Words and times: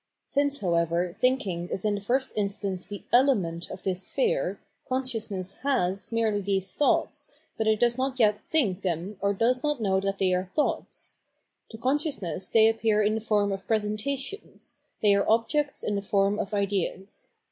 Since, 0.25 0.61
however, 0.61 1.13
thinMng 1.15 1.69
is 1.69 1.85
in 1.85 1.93
the 1.93 2.01
first 2.01 2.33
instance 2.35 2.87
the 2.87 3.03
element 3.13 3.69
of 3.69 3.83
this 3.83 4.01
sphere, 4.07 4.59
consciousness 4.89 5.57
has 5.61 6.11
merely 6.11 6.41
these 6.41 6.73
thoughts, 6.73 7.31
but 7.55 7.67
it 7.67 7.79
does 7.79 7.99
not 7.99 8.13
as 8.13 8.19
yet 8.19 8.39
thinh 8.51 8.81
them 8.81 9.17
or 9.21 9.31
does 9.31 9.61
not 9.63 9.79
Miow 9.79 10.01
that 10.01 10.17
they 10.17 10.33
are 10.33 10.45
thoughts: 10.55 11.17
to 11.69 11.77
consciousness 11.77 12.49
they 12.49 12.67
appear 12.67 13.03
in 13.03 13.13
the 13.13 13.21
form 13.21 13.51
of 13.51 13.67
presentations, 13.67 14.77
they 15.03 15.13
are 15.13 15.29
objects 15.29 15.83
in 15.83 15.93
the 15.93 16.01
form 16.01 16.39
of 16.39 16.51
ideas. 16.51 17.29